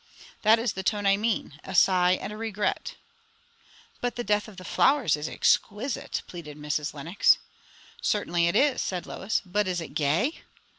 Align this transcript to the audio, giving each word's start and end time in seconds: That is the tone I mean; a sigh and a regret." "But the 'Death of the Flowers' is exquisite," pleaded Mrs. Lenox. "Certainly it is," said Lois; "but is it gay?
That 0.41 0.57
is 0.57 0.73
the 0.73 0.81
tone 0.81 1.05
I 1.05 1.15
mean; 1.15 1.59
a 1.63 1.75
sigh 1.75 2.13
and 2.13 2.33
a 2.33 2.35
regret." 2.35 2.95
"But 4.01 4.15
the 4.15 4.23
'Death 4.23 4.47
of 4.47 4.57
the 4.57 4.63
Flowers' 4.65 5.15
is 5.15 5.29
exquisite," 5.29 6.23
pleaded 6.25 6.57
Mrs. 6.57 6.95
Lenox. 6.95 7.37
"Certainly 8.01 8.47
it 8.47 8.55
is," 8.55 8.81
said 8.81 9.05
Lois; 9.05 9.43
"but 9.45 9.67
is 9.67 9.79
it 9.79 9.89
gay? 9.89 10.41